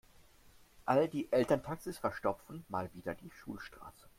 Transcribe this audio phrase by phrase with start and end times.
[0.85, 4.07] All die Elterntaxis verstopfen mal wieder die Schulstraße.